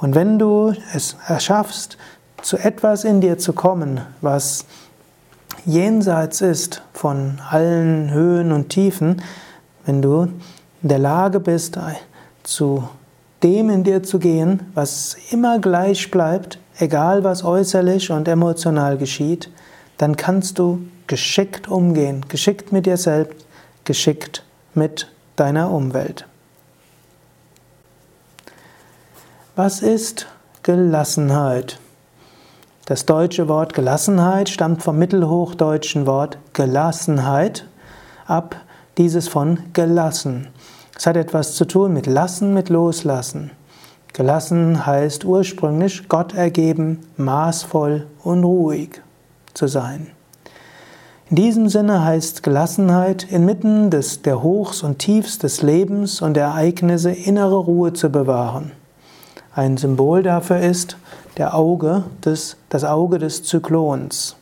Und 0.00 0.14
wenn 0.14 0.38
du 0.38 0.72
es 0.94 1.14
erschaffst, 1.26 1.98
zu 2.40 2.56
etwas 2.56 3.04
in 3.04 3.20
dir 3.20 3.36
zu 3.36 3.52
kommen, 3.52 4.00
was 4.22 4.64
jenseits 5.64 6.40
ist 6.40 6.82
von 6.92 7.40
allen 7.50 8.10
Höhen 8.10 8.52
und 8.52 8.68
Tiefen, 8.70 9.22
wenn 9.84 10.02
du 10.02 10.28
in 10.82 10.88
der 10.88 10.98
Lage 10.98 11.40
bist, 11.40 11.78
zu 12.42 12.88
dem 13.42 13.70
in 13.70 13.84
dir 13.84 14.02
zu 14.02 14.18
gehen, 14.18 14.70
was 14.74 15.16
immer 15.30 15.58
gleich 15.58 16.10
bleibt, 16.10 16.58
egal 16.78 17.24
was 17.24 17.44
äußerlich 17.44 18.10
und 18.10 18.28
emotional 18.28 18.96
geschieht, 18.98 19.50
dann 19.96 20.16
kannst 20.16 20.58
du 20.58 20.80
geschickt 21.06 21.68
umgehen, 21.68 22.24
geschickt 22.28 22.72
mit 22.72 22.86
dir 22.86 22.96
selbst, 22.96 23.46
geschickt 23.84 24.44
mit 24.74 25.08
deiner 25.36 25.70
Umwelt. 25.70 26.26
Was 29.56 29.82
ist 29.82 30.26
Gelassenheit? 30.62 31.80
Das 32.88 33.04
deutsche 33.04 33.48
Wort 33.48 33.74
Gelassenheit 33.74 34.48
stammt 34.48 34.82
vom 34.82 34.98
mittelhochdeutschen 34.98 36.06
Wort 36.06 36.38
Gelassenheit 36.54 37.66
ab, 38.24 38.56
dieses 38.96 39.28
von 39.28 39.58
gelassen. 39.74 40.48
Es 40.96 41.06
hat 41.06 41.18
etwas 41.18 41.54
zu 41.54 41.66
tun 41.66 41.92
mit 41.92 42.06
lassen, 42.06 42.54
mit 42.54 42.70
loslassen. 42.70 43.50
Gelassen 44.14 44.86
heißt 44.86 45.26
ursprünglich 45.26 46.08
Gott 46.08 46.32
ergeben, 46.32 47.00
maßvoll 47.18 48.06
und 48.24 48.42
ruhig 48.42 49.02
zu 49.52 49.66
sein. 49.66 50.06
In 51.28 51.36
diesem 51.36 51.68
Sinne 51.68 52.06
heißt 52.06 52.42
Gelassenheit, 52.42 53.30
inmitten 53.30 53.90
des, 53.90 54.22
der 54.22 54.42
Hochs 54.42 54.82
und 54.82 54.98
Tiefs 54.98 55.38
des 55.38 55.60
Lebens 55.60 56.22
und 56.22 56.32
der 56.38 56.46
Ereignisse 56.46 57.10
innere 57.10 57.56
Ruhe 57.56 57.92
zu 57.92 58.08
bewahren. 58.08 58.72
Ein 59.58 59.76
Symbol 59.76 60.22
dafür 60.22 60.60
ist 60.60 60.96
der 61.36 61.56
Auge 61.56 62.04
des, 62.24 62.56
das 62.68 62.84
Auge 62.84 63.18
des 63.18 63.42
Zyklons. 63.42 64.36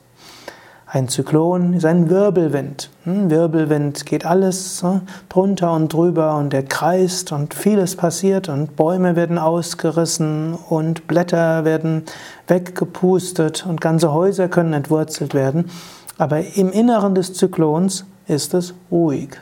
Ein 0.87 1.09
Zyklon 1.09 1.73
ist 1.73 1.87
ein 1.87 2.11
Wirbelwind. 2.11 2.91
Hm, 3.05 3.31
Wirbelwind 3.31 4.05
geht 4.05 4.27
alles 4.27 4.83
hm, 4.83 5.01
drunter 5.31 5.73
und 5.73 5.91
drüber 5.91 6.37
und 6.37 6.53
er 6.53 6.65
kreist 6.65 7.33
und 7.33 7.55
vieles 7.55 7.97
passiert 7.97 8.51
und 8.51 8.77
Bäume 8.77 9.17
werden 9.17 9.39
ausgerissen 9.39 10.53
und 10.69 11.07
Blätter 11.07 11.65
werden 11.65 12.05
weggepustet 12.47 13.65
und 13.67 13.81
ganze 13.81 14.13
Häuser 14.13 14.49
können 14.49 14.75
entwurzelt 14.75 15.33
werden. 15.33 15.71
Aber 16.19 16.41
im 16.57 16.71
Inneren 16.71 17.15
des 17.15 17.33
Zyklons 17.33 18.05
ist 18.29 18.53
es 18.53 18.75
ruhig. 18.91 19.39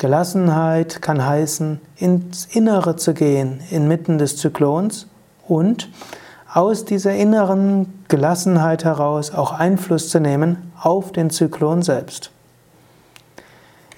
Gelassenheit 0.00 1.02
kann 1.02 1.26
heißen, 1.26 1.78
ins 1.96 2.46
Innere 2.46 2.96
zu 2.96 3.12
gehen, 3.12 3.60
inmitten 3.70 4.16
des 4.16 4.38
Zyklons 4.38 5.08
und 5.46 5.90
aus 6.50 6.86
dieser 6.86 7.12
inneren 7.12 8.02
Gelassenheit 8.08 8.82
heraus 8.82 9.30
auch 9.30 9.52
Einfluss 9.52 10.08
zu 10.08 10.18
nehmen 10.18 10.72
auf 10.80 11.12
den 11.12 11.28
Zyklon 11.28 11.82
selbst. 11.82 12.30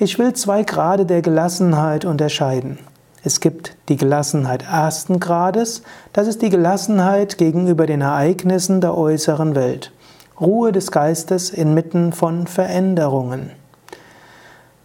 Ich 0.01 0.19
will 0.19 0.33
zwei 0.33 0.65
Grade 0.65 1.07
der 1.07 1.23
Gelassenheit 1.23 2.05
unterscheiden. 2.05 2.81
Es 3.23 3.39
gibt 3.39 3.77
die 3.89 3.97
Gelassenheit 3.97 4.65
ersten 4.65 5.21
Grades, 5.21 5.83
das 6.13 6.27
ist 6.27 6.43
die 6.43 6.51
Gelassenheit 6.51 7.39
gegenüber 7.39 7.87
den 7.87 8.01
Ereignissen 8.01 8.81
der 8.81 8.99
äußeren 8.99 9.55
Welt. 9.55 9.93
Ruhe 10.41 10.73
des 10.73 10.91
Geistes 10.91 11.51
inmitten 11.51 12.13
von 12.13 12.49
Veränderungen. 12.49 13.62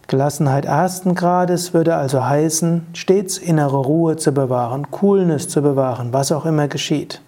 Gelassenheit 0.08 0.64
ersten 0.64 1.16
Grades 1.16 1.74
würde 1.74 1.96
also 1.96 2.24
heißen, 2.24 2.88
stets 2.94 3.38
innere 3.38 3.76
Ruhe 3.76 4.16
zu 4.16 4.32
bewahren, 4.32 4.90
Coolness 4.90 5.50
zu 5.50 5.62
bewahren, 5.62 6.14
was 6.14 6.32
auch 6.32 6.46
immer 6.46 6.70
geschieht. 6.70 7.22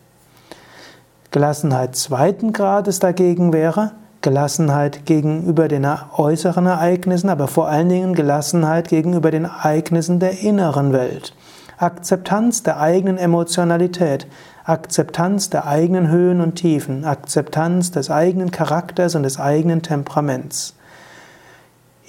Gelassenheit 1.32 1.98
zweiten 1.98 2.54
Grades 2.54 3.00
dagegen 3.00 3.52
wäre 3.52 3.92
Gelassenheit 4.22 5.06
gegenüber 5.06 5.68
den 5.68 5.86
äußeren 6.16 6.68
Ereignissen, 6.68 7.30
aber 7.30 7.50
vor 7.50 7.68
allen 7.68 7.90
Dingen 7.90 8.14
Gelassenheit 8.14 8.88
gegenüber 8.88 9.30
den 9.30 9.44
Ereignissen 9.44 10.22
der 10.22 10.40
inneren 10.40 10.94
Welt. 10.94 11.34
Akzeptanz 11.78 12.64
der 12.64 12.80
eigenen 12.80 13.18
Emotionalität, 13.18 14.26
Akzeptanz 14.64 15.50
der 15.50 15.68
eigenen 15.68 16.10
Höhen 16.10 16.40
und 16.40 16.56
Tiefen, 16.56 17.04
Akzeptanz 17.04 17.92
des 17.92 18.10
eigenen 18.10 18.52
Charakters 18.52 19.16
und 19.16 19.24
des 19.24 19.38
eigenen 19.38 19.82
Temperaments 19.82 20.76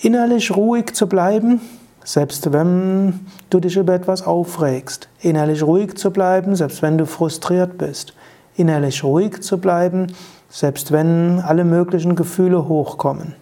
innerlich 0.02 0.54
ruhig 0.56 0.94
zu 0.94 1.06
bleiben, 1.06 1.60
selbst 2.04 2.52
wenn 2.52 3.20
du 3.50 3.60
dich 3.60 3.76
über 3.76 3.94
etwas 3.94 4.26
aufregst, 4.26 5.08
innerlich 5.20 5.62
ruhig 5.62 5.96
zu 5.96 6.10
bleiben, 6.10 6.56
selbst 6.56 6.82
wenn 6.82 6.96
du 6.98 7.06
frustriert 7.06 7.76
bist, 7.78 8.14
innerlich 8.56 9.04
ruhig 9.04 9.42
zu 9.42 9.58
bleiben, 9.58 10.08
selbst 10.48 10.92
wenn 10.92 11.40
alle 11.40 11.64
möglichen 11.64 12.16
Gefühle 12.16 12.68
hochkommen. 12.68 13.34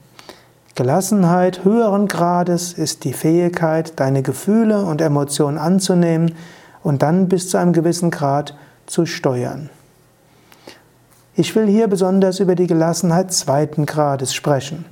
Gelassenheit 0.75 1.65
höheren 1.65 2.07
Grades 2.07 2.73
ist 2.73 3.05
die 3.05 3.13
Fähigkeit, 3.13 3.99
deine 3.99 4.23
Gefühle 4.23 4.85
und 4.85 5.01
Emotionen 5.01 5.59
anzunehmen 5.59 6.35
und 6.83 7.03
dann 7.03 7.29
bis 7.29 7.49
zu 7.49 7.57
einem 7.57 7.73
gewissen 7.73 8.11
Grad 8.11 8.57
zu 8.87 9.07
steuern. 9.07 9.71
Ich 11.35 11.55
will 11.55 11.67
hier 11.67 11.89
besonders 11.89 12.41
über 12.41 12.55
die 12.55 12.67
Gelassenheit 12.67 13.33
zweiten 13.33 13.87
Grades 13.87 14.35
sprechen. 14.35 14.85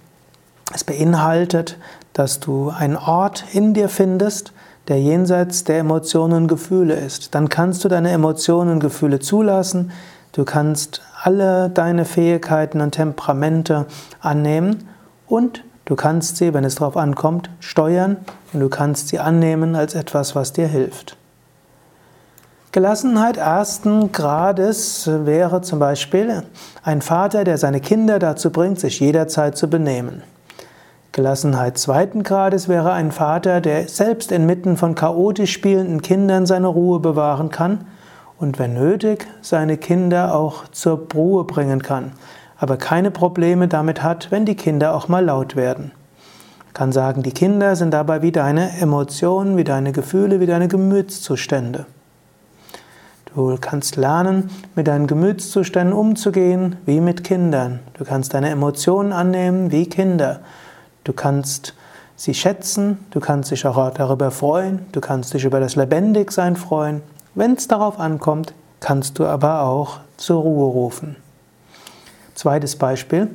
Es 0.73 0.85
beinhaltet, 0.85 1.79
dass 2.13 2.41
du 2.41 2.71
einen 2.71 2.97
Ort 2.97 3.45
in 3.53 3.75
dir 3.75 3.89
findest, 3.89 4.53
der 4.89 5.01
jenseits 5.01 5.65
der 5.65 5.79
Emotionen 5.79 6.43
und 6.43 6.49
Gefühle 6.49 6.95
ist. 6.95 7.35
Dann 7.35 7.49
kannst 7.49 7.85
du 7.85 7.89
deine 7.89 8.11
Emotionen 8.11 8.73
und 8.73 8.81
Gefühle 8.81 9.21
zulassen. 9.21 9.91
Du 10.33 10.45
kannst 10.45 11.03
alle 11.23 11.71
deine 11.71 12.05
Fähigkeiten 12.05 12.81
und 12.81 12.93
Temperamente 12.93 13.87
annehmen 14.21 14.89
und 15.27 15.65
du 15.87 15.97
kannst 15.97 16.37
sie, 16.37 16.55
wenn 16.55 16.65
es 16.65 16.77
darauf 16.77 16.97
ankommt, 16.97 17.51
steuern 17.59 18.19
und 18.53 18.61
du 18.61 18.69
kannst 18.69 19.09
sie 19.09 19.19
annehmen 19.19 19.75
als 19.75 19.95
etwas, 19.95 20.35
was 20.35 20.53
dir 20.53 20.69
hilft. 20.69 21.17
Gelassenheit 22.73 23.39
ersten 23.39 24.13
Grades 24.13 25.09
wäre 25.09 25.63
zum 25.63 25.79
Beispiel 25.79 26.43
ein 26.83 27.01
Vater, 27.01 27.45
der 27.45 27.57
seine 27.57 27.81
Kinder 27.81 28.19
dazu 28.19 28.51
bringt, 28.51 28.79
sich 28.79 29.01
jederzeit 29.01 29.57
zu 29.57 29.71
benehmen. 29.71 30.23
Gelassenheit 31.17 31.79
zweiten 31.79 32.25
Grades 32.25 32.69
wäre 32.69 32.93
ein 32.93 33.11
Vater, 33.11 33.63
der 33.63 33.89
selbst 33.89 34.31
inmitten 34.31 34.77
von 34.77 34.95
chaotisch 34.95 35.51
spielenden 35.51 36.03
Kindern 36.03 36.45
seine 36.45 36.67
Ruhe 36.67 37.01
bewahren 37.01 37.49
kann 37.49 37.87
und 38.39 38.59
wenn 38.59 38.75
nötig 38.75 39.27
seine 39.41 39.79
Kinder 39.79 40.35
auch 40.35 40.69
zur 40.69 41.07
Ruhe 41.15 41.45
bringen 41.45 41.81
kann, 41.81 42.13
aber 42.59 42.77
keine 42.77 43.11
Probleme 43.11 43.67
damit 43.67 44.03
hat, 44.03 44.31
wenn 44.31 44.45
die 44.45 44.57
Kinder 44.57 44.95
auch 44.95 45.09
mal 45.09 45.25
laut 45.25 45.57
werden. 45.57 45.91
kann 46.75 46.93
sagen, 46.93 47.23
die 47.23 47.33
Kinder 47.33 47.77
sind 47.77 47.95
dabei 47.95 48.21
wie 48.21 48.31
deine 48.31 48.79
Emotionen, 48.79 49.57
wie 49.57 49.65
deine 49.65 49.93
Gefühle, 49.93 50.39
wie 50.41 50.47
deine 50.47 50.69
Gemütszustände. 50.69 51.87
Du 53.35 53.57
kannst 53.59 53.97
lernen, 53.97 54.51
mit 54.75 54.87
deinen 54.87 55.07
Gemütszuständen 55.07 55.97
umzugehen, 55.97 56.77
wie 56.85 57.01
mit 57.01 57.25
Kindern. 57.25 57.81
Du 57.95 58.05
kannst 58.05 58.35
deine 58.35 58.51
Emotionen 58.51 59.15
annehmen, 59.15 59.73
wie 59.73 59.89
Kinder. 59.89 60.41
Du 61.07 61.13
kannst 61.13 61.75
sie 62.17 62.35
schätzen, 62.35 62.99
du 63.11 63.21
kannst 63.21 63.53
dich 63.53 63.65
auch 63.65 63.91
darüber 63.91 64.33
freuen, 64.33 64.87
du 64.91 65.01
kannst 65.01 65.35
dich 65.35 65.45
über 65.45 65.61
das 65.61 65.77
Lebendigsein 65.77 66.57
freuen. 66.57 67.01
Wenn 67.37 67.53
es 67.53 67.69
darauf 67.69 68.01
ankommt, 68.01 68.55
kannst 68.81 69.21
du 69.21 69.25
aber 69.25 69.63
auch 69.63 70.01
zur 70.17 70.43
Ruhe 70.43 70.67
rufen. 70.67 71.15
Zweites 72.35 72.75
Beispiel. 72.75 73.31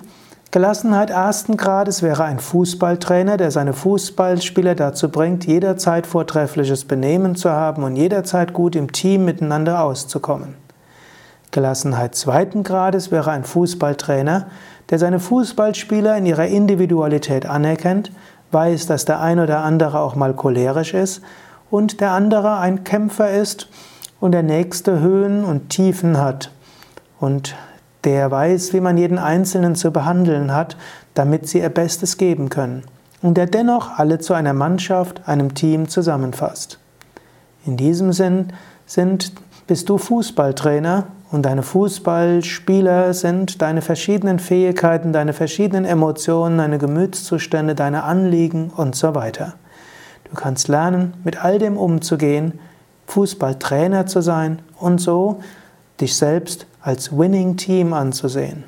Gelassenheit 0.51 1.12
ersten 1.12 1.56
Grades 1.56 2.04
wäre 2.04 2.25
ein 2.25 2.40
Fußballtrainer, 2.40 3.38
der 3.38 3.51
seine 3.51 3.72
Fußballspieler 3.72 4.75
dazu 4.75 5.08
bringt, 5.08 5.46
jederzeit 5.46 6.06
vortreffliches 6.06 6.84
Benehmen 6.84 7.38
zu 7.38 7.51
haben 7.51 7.84
und 7.84 7.96
jederzeit 7.96 8.51
gut 8.51 8.75
im 8.75 8.92
Team 8.92 9.24
miteinander 9.24 9.82
auszukommen. 9.82 10.56
Gelassenheit 11.51 12.16
zweiten 12.16 12.63
Grades 12.63 13.12
wäre 13.12 13.32
ein 13.32 13.46
Fußballtrainer, 13.46 14.48
der 14.91 15.00
seine 15.00 15.19
Fußballspieler 15.19 16.17
in 16.17 16.25
ihrer 16.25 16.48
Individualität 16.48 17.45
anerkennt, 17.45 18.12
weiß, 18.51 18.86
dass 18.86 19.05
der 19.05 19.21
ein 19.21 19.39
oder 19.39 19.63
andere 19.63 20.00
auch 20.00 20.15
mal 20.15 20.36
cholerisch 20.36 20.93
ist 20.93 21.21
und 21.69 22.01
der 22.01 22.12
andere 22.12 22.57
ein 22.57 22.83
Kämpfer 22.83 23.31
ist 23.31 23.69
und 24.19 24.33
der 24.33 24.43
nächste 24.43 25.00
Höhen 25.00 25.45
und 25.45 25.69
Tiefen 25.69 26.17
hat 26.17 26.51
und 27.19 27.55
der 28.03 28.29
weiß, 28.29 28.74
wie 28.74 28.81
man 28.81 28.98
jeden 28.98 29.17
Einzelnen 29.17 29.75
zu 29.75 29.91
behandeln 29.91 30.53
hat, 30.53 30.75
damit 31.13 31.48
sie 31.48 31.60
ihr 31.60 31.69
Bestes 31.69 32.17
geben 32.17 32.50
können. 32.50 32.83
Und 33.21 33.36
der 33.38 33.45
dennoch 33.45 33.98
alle 34.00 34.19
zu 34.19 34.33
einer 34.33 34.53
Mannschaft, 34.53 35.27
einem 35.27 35.53
Team 35.53 35.88
zusammenfasst. 35.88 36.79
In 37.65 37.77
diesem 37.77 38.12
Sinn 38.12 38.48
sind, 38.88 39.31
bist 39.67 39.88
du 39.88 40.00
Fußballtrainer 40.00 41.05
und 41.31 41.43
deine 41.45 41.63
Fußballspieler 41.63 43.13
sind 43.13 43.61
deine 43.61 43.81
verschiedenen 43.81 44.38
Fähigkeiten, 44.38 45.13
deine 45.13 45.31
verschiedenen 45.31 45.85
Emotionen, 45.85 46.57
deine 46.57 46.77
Gemütszustände, 46.77 47.73
deine 47.73 48.03
Anliegen 48.03 48.69
und 48.69 48.95
so 48.95 49.15
weiter. 49.15 49.53
Du 50.25 50.35
kannst 50.35 50.67
lernen, 50.67 51.13
mit 51.23 51.43
all 51.43 51.57
dem 51.57 51.77
umzugehen, 51.77 52.59
Fußballtrainer 53.07 54.05
zu 54.05 54.21
sein 54.21 54.59
und 54.77 55.00
so 55.00 55.41
dich 56.01 56.15
selbst 56.15 56.65
als 56.81 57.17
Winning 57.17 57.57
Team 57.57 57.93
anzusehen. 57.93 58.65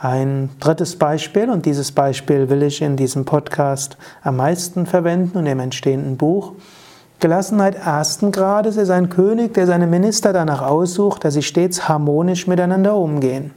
Ein 0.00 0.50
drittes 0.60 0.96
Beispiel, 0.96 1.48
und 1.48 1.64
dieses 1.64 1.92
Beispiel 1.92 2.50
will 2.50 2.62
ich 2.62 2.82
in 2.82 2.96
diesem 2.96 3.24
Podcast 3.24 3.96
am 4.22 4.36
meisten 4.36 4.84
verwenden 4.84 5.38
und 5.38 5.46
im 5.46 5.60
entstehenden 5.60 6.18
Buch. 6.18 6.52
Gelassenheit 7.24 7.76
ersten 7.76 8.32
Grades 8.32 8.76
ist 8.76 8.90
ein 8.90 9.08
König, 9.08 9.54
der 9.54 9.66
seine 9.66 9.86
Minister 9.86 10.34
danach 10.34 10.60
aussucht, 10.60 11.24
dass 11.24 11.32
sie 11.32 11.42
stets 11.42 11.88
harmonisch 11.88 12.46
miteinander 12.46 12.96
umgehen. 12.96 13.54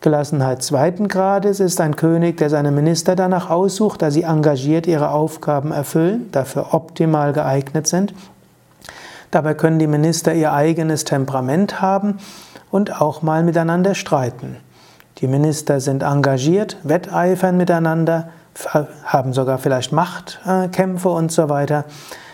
Gelassenheit 0.00 0.64
zweiten 0.64 1.06
Grades 1.06 1.60
ist 1.60 1.80
ein 1.80 1.94
König, 1.94 2.36
der 2.38 2.50
seine 2.50 2.72
Minister 2.72 3.14
danach 3.14 3.48
aussucht, 3.48 4.02
dass 4.02 4.14
sie 4.14 4.24
engagiert 4.24 4.88
ihre 4.88 5.10
Aufgaben 5.10 5.70
erfüllen, 5.70 6.30
dafür 6.32 6.74
optimal 6.74 7.32
geeignet 7.32 7.86
sind 7.86 8.12
Dabei 9.30 9.54
können 9.54 9.78
die 9.78 9.86
Minister 9.86 10.34
ihr 10.34 10.52
eigenes 10.52 11.04
Temperament 11.04 11.80
haben 11.80 12.18
und 12.72 13.00
auch 13.00 13.22
mal 13.22 13.44
miteinander 13.44 13.94
streiten. 13.94 14.56
Die 15.18 15.28
Minister 15.28 15.78
sind 15.78 16.02
engagiert, 16.02 16.76
wetteifern 16.82 17.56
miteinander, 17.56 18.30
haben 19.04 19.32
sogar 19.32 19.58
vielleicht 19.58 19.92
Machtkämpfe 19.92 21.08
und 21.08 21.30
so 21.30 21.48
weiter. 21.48 21.84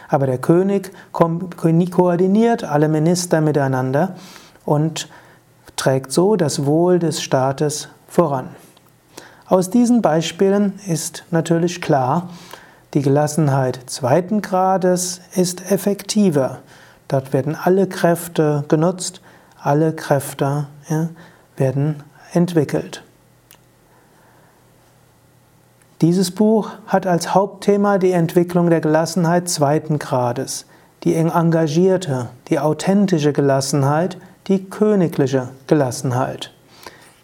Aber 0.08 0.26
der 0.26 0.38
König 0.38 0.92
koordiniert 1.12 2.64
alle 2.64 2.88
Minister 2.88 3.40
miteinander 3.40 4.16
und 4.64 5.08
trägt 5.76 6.12
so 6.12 6.36
das 6.36 6.66
Wohl 6.66 6.98
des 6.98 7.22
Staates 7.22 7.88
voran. 8.08 8.48
Aus 9.46 9.70
diesen 9.70 10.02
Beispielen 10.02 10.78
ist 10.86 11.24
natürlich 11.30 11.80
klar, 11.80 12.30
die 12.94 13.02
Gelassenheit 13.02 13.80
zweiten 13.86 14.40
Grades 14.40 15.20
ist 15.34 15.70
effektiver. 15.70 16.60
Dort 17.08 17.32
werden 17.32 17.56
alle 17.60 17.86
Kräfte 17.86 18.64
genutzt, 18.68 19.20
alle 19.60 19.92
Kräfte 19.92 20.68
ja, 20.88 21.08
werden 21.56 22.02
entwickelt. 22.32 23.02
Dieses 26.00 26.32
Buch 26.32 26.70
hat 26.86 27.06
als 27.06 27.34
Hauptthema 27.34 27.98
die 27.98 28.10
Entwicklung 28.10 28.68
der 28.68 28.80
Gelassenheit 28.80 29.48
zweiten 29.48 30.00
Grades, 30.00 30.66
die 31.04 31.14
engagierte, 31.14 32.30
die 32.48 32.58
authentische 32.58 33.32
Gelassenheit, 33.32 34.18
die 34.48 34.64
königliche 34.64 35.50
Gelassenheit. 35.68 36.50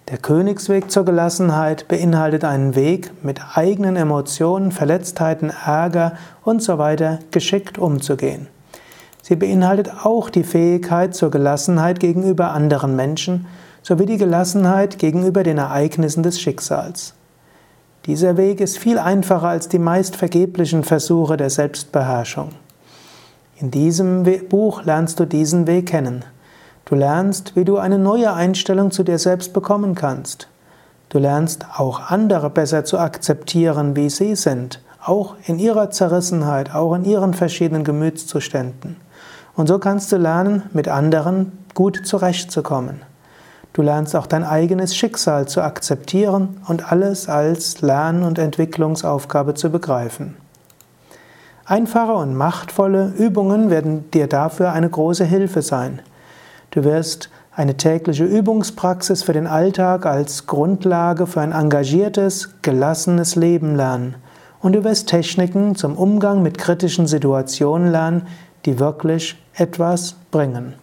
Der 0.09 0.19
Königsweg 0.19 0.91
zur 0.91 1.05
Gelassenheit 1.05 1.89
beinhaltet 1.89 2.45
einen 2.45 2.75
Weg, 2.77 3.13
mit 3.25 3.41
eigenen 3.55 3.97
Emotionen, 3.97 4.71
Verletztheiten, 4.73 5.51
Ärger 5.51 6.15
und 6.45 6.63
so 6.63 6.79
weiter 6.79 7.19
geschickt 7.33 7.77
umzugehen. 7.77 8.47
Sie 9.23 9.37
beinhaltet 9.37 9.91
auch 10.05 10.31
die 10.31 10.45
Fähigkeit 10.45 11.15
zur 11.15 11.31
Gelassenheit 11.31 12.01
gegenüber 12.01 12.53
anderen 12.53 12.97
Menschen 12.97 13.47
sowie 13.83 14.07
die 14.07 14.17
Gelassenheit 14.17 14.99
gegenüber 14.99 15.43
den 15.43 15.59
Ereignissen 15.59 16.23
des 16.23 16.41
Schicksals. 16.41 17.15
Dieser 18.07 18.39
Weg 18.39 18.61
ist 18.61 18.79
viel 18.79 18.99
einfacher 18.99 19.49
als 19.49 19.69
die 19.69 19.79
meist 19.79 20.17
vergeblichen 20.17 20.85
Versuche 20.85 21.37
der 21.37 21.51
Selbstbeherrschung. 21.51 22.53
In 23.59 23.71
diesem 23.71 24.25
Buch 24.49 24.85
lernst 24.85 25.21
du 25.21 25.27
diesen 25.27 25.67
Weg 25.67 25.89
kennen. 25.89 26.25
Du 26.87 26.95
lernst, 26.95 27.57
wie 27.57 27.65
du 27.67 27.77
eine 27.77 27.99
neue 27.99 28.33
Einstellung 28.33 28.91
zu 28.91 29.03
dir 29.03 29.19
selbst 29.19 29.53
bekommen 29.53 29.95
kannst. 29.95 30.49
Du 31.11 31.19
lernst 31.19 31.67
auch 31.77 32.11
andere 32.11 32.49
besser 32.49 32.87
zu 32.87 32.99
akzeptieren, 32.99 33.95
wie 33.97 34.09
sie 34.09 34.35
sind, 34.35 34.81
auch 35.05 35.35
in 35.45 35.59
ihrer 35.59 35.91
Zerrissenheit, 35.91 36.75
auch 36.75 36.95
in 36.95 37.05
ihren 37.05 37.35
verschiedenen 37.35 37.85
Gemütszuständen. 37.85 38.97
Und 39.57 39.67
so 39.67 39.79
kannst 39.79 40.11
du 40.11 40.17
lernen, 40.17 40.63
mit 40.73 40.89
anderen 40.89 41.53
gut 41.75 42.01
zurechtzukommen. 42.07 43.03
Du 43.73 43.83
lernst 43.83 44.17
auch 44.17 44.27
dein 44.27 44.45
eigenes 44.45 44.97
Schicksal 44.97 45.47
zu 45.47 45.63
akzeptieren 45.63 46.61
und 46.67 46.91
alles 46.91 47.29
als 47.29 47.81
Lern- 47.83 48.25
und 48.25 48.39
Entwicklungsaufgabe 48.39 49.55
zu 49.55 49.71
begreifen. 49.71 50.37
Einfache 51.65 52.15
und 52.15 52.35
machtvolle 52.35 53.13
Übungen 53.17 53.71
werden 53.71 54.11
dir 54.11 54.27
dafür 54.27 54.73
eine 54.73 54.91
große 54.91 55.25
Hilfe 55.25 55.63
sein. 55.63 56.03
Du 56.73 56.83
wirst 56.83 57.31
eine 57.55 57.77
tägliche 57.77 58.25
Übungspraxis 58.25 59.23
für 59.23 59.35
den 59.35 59.47
Alltag 59.47 60.05
als 60.05 60.47
Grundlage 60.47 61.29
für 61.29 61.41
ein 61.41 61.53
engagiertes, 61.53 62.63
gelassenes 62.63 63.37
Leben 63.37 63.77
lernen. 63.77 64.17
Und 64.61 64.73
du 64.73 64.83
wirst 64.83 65.09
Techniken 65.09 65.77
zum 65.77 65.97
Umgang 65.97 66.43
mit 66.43 66.59
kritischen 66.59 67.07
Situationen 67.07 67.93
lernen, 67.93 68.27
die 68.67 68.81
wirklich 68.81 69.41
etwas 69.55 70.17
bringen. 70.33 70.75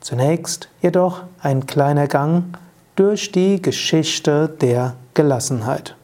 Zunächst 0.00 0.68
jedoch 0.80 1.24
ein 1.40 1.66
kleiner 1.66 2.06
Gang 2.06 2.56
durch 2.96 3.32
die 3.32 3.60
Geschichte 3.60 4.48
der 4.48 4.96
Gelassenheit. 5.14 5.94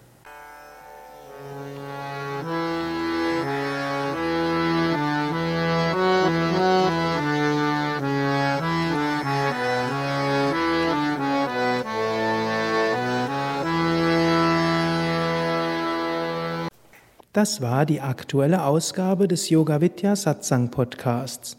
Das 17.36 17.60
war 17.60 17.84
die 17.84 18.00
aktuelle 18.00 18.64
Ausgabe 18.64 19.28
des 19.28 19.50
Yoga 19.50 19.82
Vidya 19.82 20.16
Satsang 20.16 20.70
Podcasts. 20.70 21.58